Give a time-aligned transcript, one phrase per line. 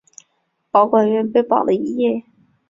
[0.71, 2.23] 保管员被绑了一夜。